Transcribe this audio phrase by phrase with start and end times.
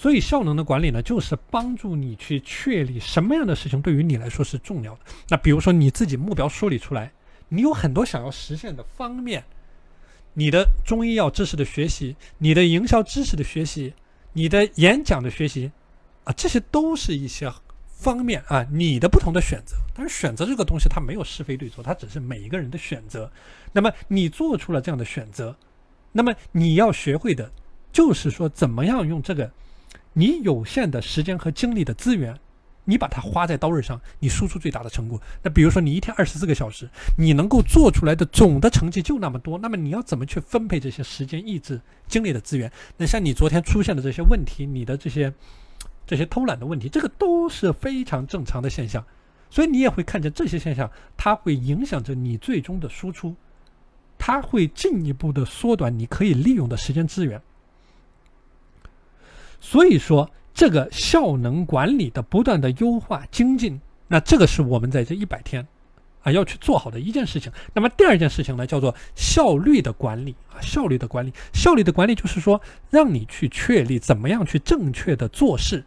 [0.00, 5.00] 所以效能的管理呢，就是帮助你去确立什么样的事情对于你来说是重要的。
[5.28, 7.10] 那比如说你自己目标梳理出来，
[7.48, 9.42] 你有很多想要实现的方面，
[10.34, 13.92] 你的中医药知识的学习，你的营销知识的学习，
[14.34, 15.72] 你的演讲的学习，
[16.22, 17.52] 啊，这些都是一些
[17.88, 19.74] 方面啊，你的不同的选择。
[19.92, 23.28] 但是选择这个东西，它没有是非对错，它只是每一个人的选择。
[23.72, 25.56] 那么你做出了这样的选择，
[26.12, 27.50] 那么你要学会的，
[27.90, 29.50] 就是说怎么样用这个。
[30.12, 32.38] 你有限的时间和精力的资源，
[32.84, 35.20] 你把它花在刀刃上，你输出最大的成果。
[35.42, 42.72] 那比如说，你一天二十四个小时，你能够做出来的总的成绩就那么多，那么你要怎么去分配这些时间、意志、精力的资源？
[42.96, 45.32] 那像你昨天出现的这些问题，你的这些
[46.06, 49.04] 这些偷懒的问题，这个都是非常正常的现象。
[49.50, 53.36] 所以你也会看见这些现象，它会影响着你最终的输出，
[54.18, 57.40] 它会进一步的缩短你可以利用的时间资源。
[59.60, 65.66] 所以说，这个效能管理的不断的优化精进，那这个是我们在这一百天
[66.22, 67.52] 啊要去做好的一件事情。
[67.74, 72.60] 那么第二件事情呢，叫做效率的管理啊，效率的管理，效率的管理就是说，
[72.90, 75.84] 让你去确立怎么样去正确的做事，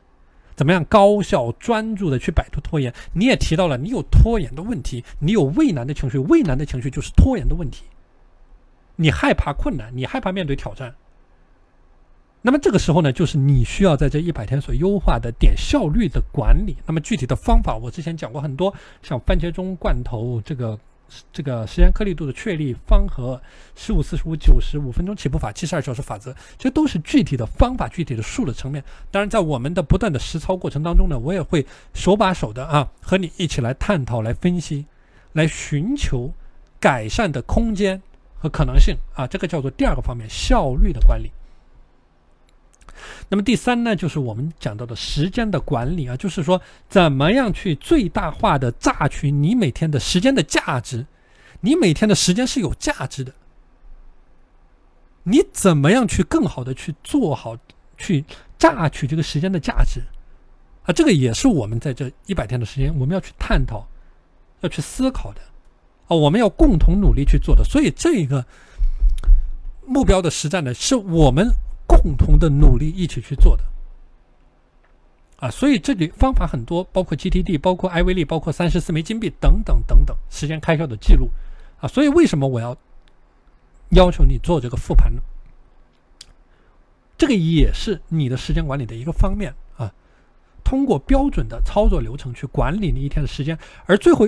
[0.56, 2.94] 怎么样高效专注的去摆脱拖延。
[3.14, 7.84] 你也提到了，你有拖延的问题，你有畏难的情绪，畏难的情绪就是拖延的问题。
[8.98, 10.94] 你害怕困难，你害怕面对挑战。
[12.44, 16.76] 那么这个时候呢，就是你需要在这一百天所优化的点效率的管理。
[16.88, 20.80] 那么具体的方法，我之前讲过很多，像番茄钟罐头这个
[21.32, 23.40] 这个时间颗粒度的确立方和
[23.76, 28.84] 十五四十五九十五分钟起步法七十二小时法则，这都是具体的方法、具体的数的层面。
[29.12, 34.88] 当然，在我们的不断的实操过程当中呢，我也会手把手的啊，和你一起来探讨、来分析、
[35.34, 36.34] 来寻求
[36.80, 38.02] 改善的空间
[38.40, 39.28] 和可能性啊。
[39.28, 41.30] 这个叫做第二个方面，效率的管理。
[43.30, 51.06] 那么第三呢，就是我们讲到的时间的管理啊，就是说怎么样去最大化的榨取你每天的时间的价值，
[51.62, 53.34] 你每天的时间是有价值的，
[55.24, 57.58] 你怎么样去更好的去做好，
[57.98, 58.26] 去
[58.58, 60.02] 榨取这个时间的价值
[60.84, 60.94] 啊？
[60.94, 63.88] 这个也是我们在这一百天的时间我们要去探讨、
[64.62, 65.42] 要去思考的
[66.08, 67.64] 啊，我们要共同努力去做的。
[67.64, 68.46] 所以这个
[69.86, 71.50] 目标的实战呢，是我们。
[71.98, 73.64] 共同的努力一起去做的
[75.38, 81.30] 啊，所以这里方法很多，包括 GTD，包括艾维利，包括三十四枚金币等等等等时间开销的记录
[81.80, 81.88] 啊。
[81.88, 82.78] 所以为什么我要
[83.90, 85.22] 要求你做这个复盘呢？
[87.18, 89.94] 这个也是你的时间管理的一个方面啊。
[90.64, 94.28] 通过标准的操作流程去管理你一天的时间，而最后。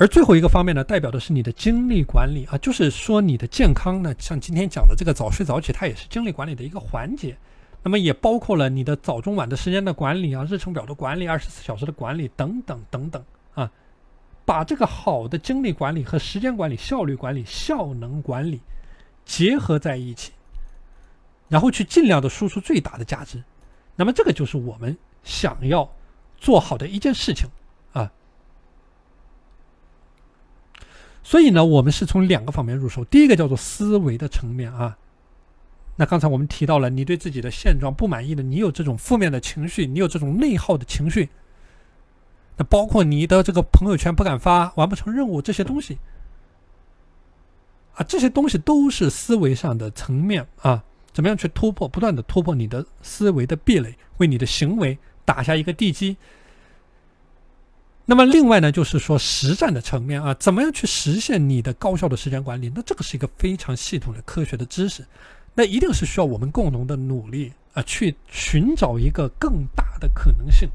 [0.00, 7.36] 而最后一个方面呢，代表的是你的精力管理啊，就是说你的健康呢，像今天讲的这个早睡早起，它也是精力管理的一个环节。
[7.82, 13.22] 那么也包括了你的早中晚的时间的管理啊，日程表的管理，二十四小时的管理等等等等
[13.52, 13.70] 啊，
[14.46, 18.58] 把这个好的精力管理和时间管理、效率管理、效能管理
[19.26, 20.32] 结合在一起，
[21.46, 23.44] 然后去尽量的输出最大的价值。
[23.96, 25.86] 那么这个就是我们想要
[26.38, 27.46] 做好的一件事情。
[31.30, 33.04] 所以呢，我们是从两个方面入手。
[33.04, 34.98] 第一个叫做思维的层面啊。
[35.94, 41.28] 那刚才我们提到了，你对自己的现状不满意的，你有这种负面的情绪，你有这种内耗的情绪。
[42.56, 45.98] 那包括你的这个朋友圈不敢发，完不成任务这些东西
[47.94, 50.82] 啊，这些东西都是思维上的层面啊。
[51.12, 51.86] 怎么样去突破？
[51.86, 56.16] 不断的突破你的思维的壁垒，为你的行为打下一个地基。
[58.10, 62.68] 那么另外呢，就是说实战的层面啊，怎么样去实现你的高效的时间管理？
[62.74, 65.06] 那这个是一个非常系统的科学的知识，
[65.54, 70.68] 那一定是需要我们共同的努力啊，去寻找一个更大的可能性，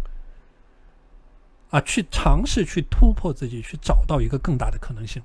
[1.71, 5.21] 啊，去尝试去突破自己，去找到一个更大的可能性，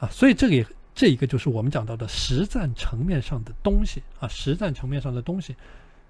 [0.00, 5.54] 啊，所以这个也这一个就是我们讲到的实战层面上的东西啊，实战层面上的东西，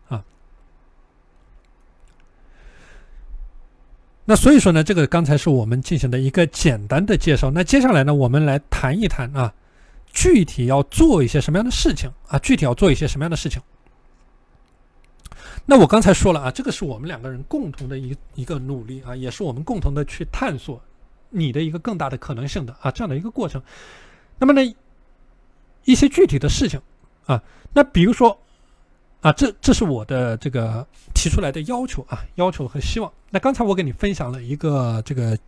[0.09, 0.25] 啊。
[4.31, 7.51] 那所以说呢，这个刚才是我们进行的一个简单的介绍。
[7.51, 9.53] 那接下来呢，我们来谈一谈啊，
[10.13, 12.39] 具体要做一些什么样的事情啊？
[12.39, 13.61] 具体要做一些什么样的事情？
[15.67, 20.81] 那我刚才说了啊，这个是我们两个人共同的一一个努力啊，也是我们共同的去探索
[21.31, 23.61] 你的一个更大的可能性的啊这样的一个过程。
[24.39, 24.77] 那么呢，
[25.83, 26.81] 一些具体的事情
[27.27, 27.43] 啊，
[27.75, 28.41] 那比如说。
[29.21, 33.13] 啊，这这是我的这个提出来的要求啊，要求和希望。
[33.29, 35.39] 那刚才我给你分享了一个这个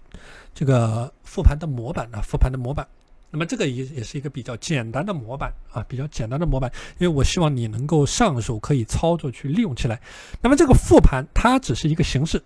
[0.55, 2.87] 这个复盘的模板啊，复盘的模板。
[3.31, 9.99] 那么这个也也是一个比较简单的模板啊，比较简单的模板，因为我希望你能够上手可以操作去利用起来。
[10.43, 12.43] 那么这个复盘它只是一个形式。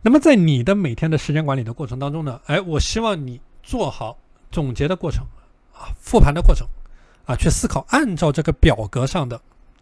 [0.00, 4.16] 那么在你的每天的时间管理的过程当中呢，哎，我希望你做好
[4.50, 5.26] 总结的过程
[5.74, 6.66] 啊，复盘的过程
[7.26, 9.40] 啊，去思考按照这个表格上的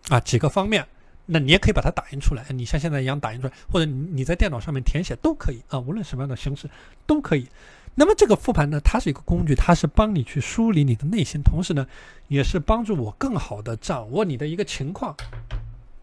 [0.08, 0.84] 啊几个方面。
[1.26, 6.68] 那你也可以把它打印出来，你像现在一样打印出来，或者你在电脑上面填写都可以啊，无论什么样的形式
[7.06, 7.48] 都可以。
[7.94, 11.86] 那么这个复盘呢，它是一个工具，它是帮你去梳理你的内心，同时呢，
[12.28, 15.16] 也是帮助我更好的掌握你的一个情况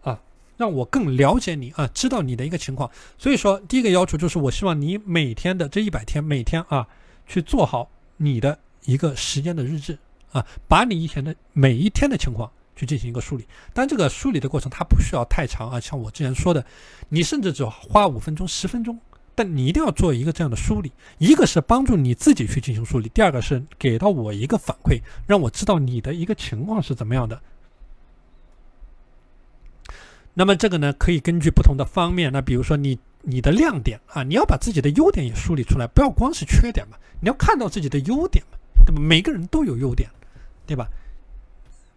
[0.02, 0.20] 啊，
[0.58, 2.90] 让我更了解你啊，知道你的一个情况。
[3.20, 6.88] 所以说，第一个要求就是，我希望你每天的这一百天，每天啊，
[7.28, 10.00] 去做好你的一个时间的日志
[10.32, 12.52] 啊，把你以前的每一天的情况。
[12.74, 16.66] 去进行一个梳理，但这个梳理的过程它不需要太长啊，像我之前说的，
[17.10, 19.00] 你甚至只花五分钟、十分钟，
[19.36, 20.92] 但你一定要做一个这样的梳理。
[21.20, 27.40] 一个是帮助你自己去进行梳理，第二个是给到我一个反馈，让我知道你的一个情况是怎么样的。
[30.34, 38.58] 那么这个呢，可以根据不同的方面，那比如说你你的亮点啊，你要把自己的优点也梳理出来，不要光是缺点嘛，你要看到自己的优点嘛，
[38.88, 39.00] 对吧？
[39.00, 40.10] 每个人都有优点，
[40.66, 40.88] 对吧？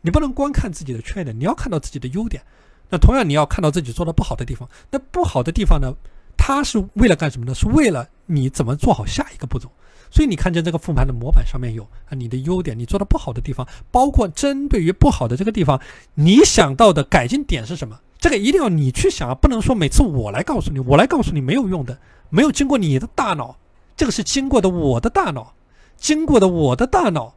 [0.02, 2.42] 你不能光看自己的缺点，你要看到自己的优点。
[2.90, 4.68] 那同样，你要看到自己做的不好的地方。
[4.90, 5.94] 那不好的地方呢？
[6.36, 7.54] 它是为了干什么呢？
[7.54, 9.70] 是为了你怎么做好下一个步骤。
[10.10, 15.80] 所以你看见这个复盘的模板上面有啊，你的优点，你做的不好的地方，包括针对于不好的这个地方，
[16.14, 17.98] 你想到的改进点是什么？
[18.18, 23.56] 这个一定要你去想啊，不能说每次我来告诉你，我来告诉你没有用的，没有经过你的大脑，
[23.96, 25.54] 这个是经过的我的大脑，
[25.96, 27.34] 经过的我的大脑。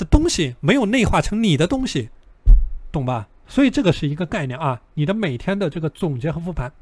[0.00, 2.08] 的东西没有内化成你的东西，
[2.90, 3.28] 懂吧？
[3.46, 6.72] 所以这个是一个概念啊，你的每天的这个总结和复盘。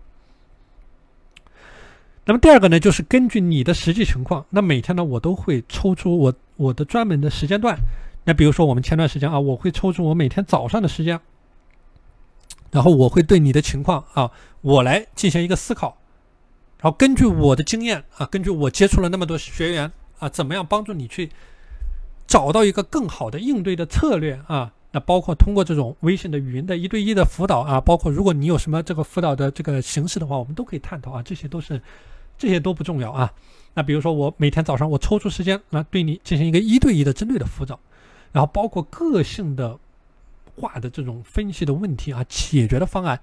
[2.25, 7.76] 那么第二个呢，就是根据你的实际情况，那每天呢，我都会抽出我我的专门的时间段。
[8.25, 11.19] 那比如说我们前段时间啊，我会抽出我每天早上的时间，
[12.70, 14.31] 然后我会对你的情况啊，
[14.61, 15.99] 我来进行一个思考，
[16.81, 21.31] 然后根据我的经验啊，根据我接触了那么多学员啊，怎么样帮助你去。
[22.28, 31.80] 找到一个更好的应对的策略啊，那包括通过这种微信的语音的一对一的辅导啊，包括如果你有什么这个辅导的这个形式的话，我们都可以探讨啊，这些都是，
[32.36, 33.32] 这些都不重要啊。
[33.72, 37.80] 那比如说我每天早上我抽出时间来对你进行一个一对一的针对的辅导，
[38.31, 39.78] 然后包括个性的
[40.54, 43.19] 化的这种分析的问题啊，解决的方案。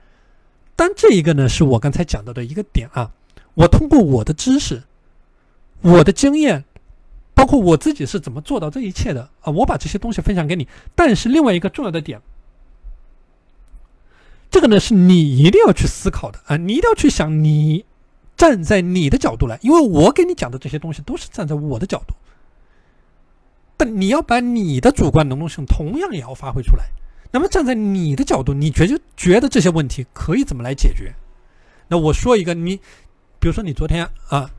[0.75, 3.12] 但这一个呢，是我刚才讲到的一个点啊，
[3.54, 4.81] 我通过我的知识，
[5.81, 6.66] 我的经验。
[7.36, 9.52] 包括我自己是怎么做到这一切的啊？
[9.52, 12.22] 我把这些东西分享给你，但是另外一个重要的点，
[14.50, 16.56] 这个呢是你一定要去思考的啊！
[16.56, 17.84] 你一定要去想，你
[18.38, 22.16] 站在你的角度来，因为我给你讲的这些东西都是站在我的角度，
[23.76, 26.86] 但你要把你的主观能动性同样也要发挥出来。
[27.32, 31.14] 那么站在你的角度，你觉得觉得这些问题可以怎么来解决？
[31.90, 32.78] 那我说一个，你
[33.40, 34.50] 比如说你昨天啊。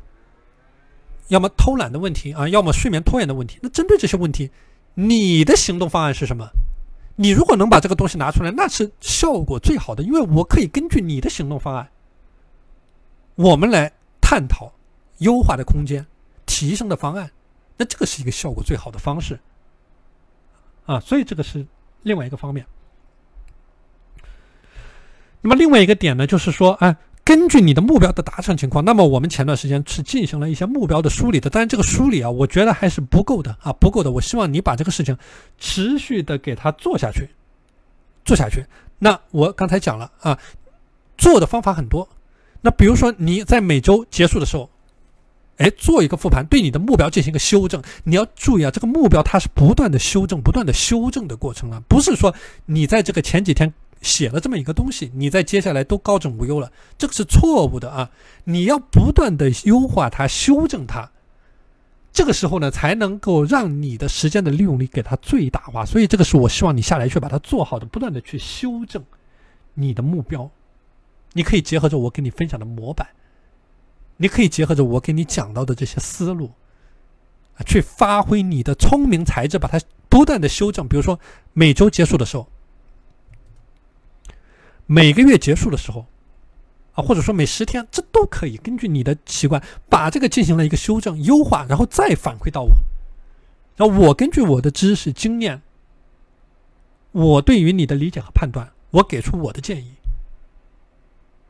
[1.28, 3.58] 要么偷懒的问题啊，要么睡眠拖延的问题。
[3.62, 4.50] 那针对这些问题，
[4.94, 6.48] 你的行动方案是什么？
[7.16, 11.88] 你如果能把这个东西拿出来，那是效果最好的，因为我可以根据你的行动方案，
[13.34, 14.72] 我们来探讨
[15.18, 16.06] 优化的空间、
[16.44, 17.30] 提升的方案。
[17.78, 19.38] 那这个是一个效果最好的方式
[20.84, 21.66] 啊，所以这个是
[22.02, 22.66] 另外一个方面。
[25.40, 26.96] 那么另外一个点呢，就是说，哎。
[27.26, 34.12] 根据你的目标的达成情况，那么我们前段时间是进行了一些目标的梳理的，但是这个梳理啊，我觉得还是不够的啊，不够的。
[34.12, 35.18] 我希望你把这个事情
[35.58, 37.28] 持续的给它做下去，
[38.24, 38.64] 做下去。
[39.00, 40.38] 那我刚才讲了啊，
[41.18, 42.08] 做的方法很多。
[42.60, 44.70] 那比如说你在每周结束的时候，
[45.56, 47.82] 哎，做一个复盘，对你的目标进行一个修正。
[48.04, 52.32] 你要注意啊，这个目标它是不断的修正、不断的修正的过程啊，不是说
[52.66, 53.74] 你在这个前几天。
[54.06, 58.10] 写了这么一个东西，你在接下来都高枕无忧了，这个是错误的啊！
[58.44, 61.10] 你要不断的优化它、修正它，
[62.12, 65.84] 这个时候呢，才能够让你的时间的利用率给它最大化。
[65.84, 69.04] 所以，这个是我希望你下来去把它做好的，不断的去修正
[69.74, 70.48] 你的目标。
[71.32, 73.08] 你可以结合着我给你分享的模板，
[74.18, 76.52] 你可以结合着我给你讲到的这些思路，
[77.66, 80.86] 去发挥你的聪明才智，把它不断的修正。
[80.86, 81.18] 比如说，
[81.52, 82.46] 每周结束的时候。
[84.86, 86.06] 每个月结束的时候，
[86.94, 92.70] 啊，或者说每十天，这都可以根据你的习惯把这个进行了一个修正、优化，然后再反馈到我，
[93.76, 95.60] 然后我根据我的知识、经验，
[97.10, 99.92] 我对于你的理解和判断，我给出我的建议。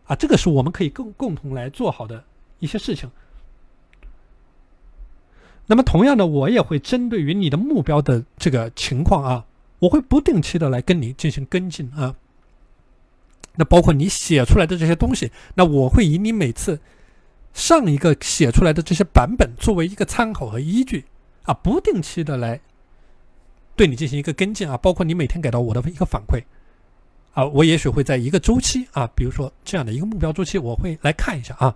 [0.07, 2.25] 啊，这个是我们可以共共同来做好的
[2.61, 3.11] 一些事情。
[5.67, 9.45] 那么同样的，我也会针对于你的目标的这个情况啊，
[9.81, 12.15] 我会不定期的来跟你进行跟进啊。
[13.57, 16.79] 那包括你写出来的这些东西，那我会以你每次
[17.53, 21.05] 上一个写出来的这些版本作为一个参考和依据
[21.45, 22.61] 啊，不定期的来
[23.75, 24.77] 对你进行一个跟进啊。
[24.77, 26.43] 包括你每天给到我的一个反馈
[27.33, 31.75] 啊，我也许会在一个周期啊，比如说这样的一个目标周期，我会来看一下啊。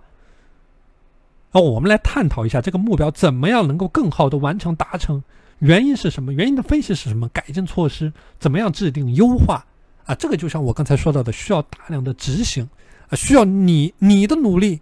[1.51, 5.21] 那我们来探讨一下这个目标怎么样能够更好的完成达成，
[5.59, 6.31] 原因是什么？
[6.31, 7.27] 原因的分析是什么？
[7.29, 9.65] 改进措施怎么样制定优化？
[10.05, 12.67] 啊，这个就像我刚才说到的，需要大量的执行，
[13.09, 14.81] 啊，需要你你的努力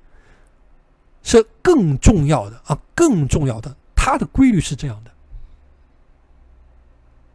[1.23, 3.75] 是更重要的啊，更重要的。
[3.95, 5.11] 它的规律是这样的，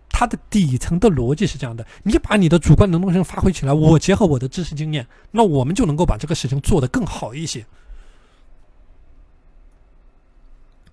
[0.09, 1.87] 它的底层的逻辑是这样的。
[2.03, 7.65] 你把你的主观能动性发挥起来，我结合我的知识经验，那我们就能够把这个事情做得更好一些。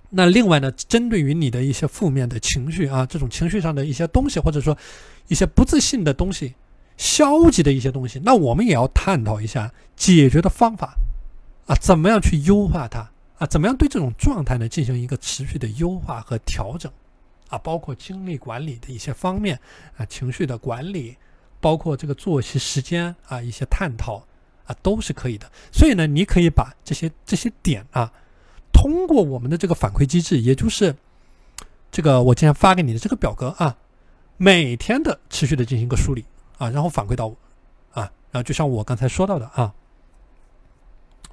[0.10, 4.78] 那另外呢，针对于你的一些负面的情绪啊，这种情绪上的一些东西，或者说
[5.30, 6.54] 一些不自信的东西、
[6.98, 10.96] 消极的一些东西，那我们也要探讨一下解决的方法
[11.66, 13.48] 啊，怎么样去优化它啊？
[13.48, 16.92] 怎么样对这种状态呢进行一个持续的优化和调整
[17.50, 17.58] 啊？
[17.58, 19.60] 包括精力管理的一些方面
[19.98, 21.18] 啊，情绪的管理，
[21.60, 24.24] 包括这个作息时间啊，一些探讨
[24.66, 25.52] 啊，都是可以的。
[25.72, 28.12] 所以呢，你可以把这些这些点啊。
[28.74, 30.96] 通过我们的这个反馈机制，也就是
[31.92, 33.78] 这个我今天发给你的这个表格啊，
[34.38, 36.26] 每天的持续的进行一个梳理
[36.62, 37.36] 啊，然后反馈到我
[37.92, 39.74] 啊，然后就像我刚才说到的啊，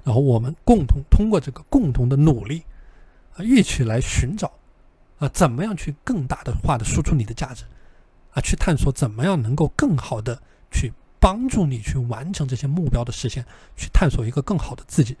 [0.03, 2.63] 然后我们共同通过这个共同的努力
[3.35, 4.51] 啊，一起来寻找
[5.19, 7.63] 啊，怎么样去更大的化的输出你的价值
[8.33, 13.45] 啊，去探索怎么样能够更好的去帮助你去完成这些目标的实现，
[13.77, 15.15] 去探索一个更好的自己。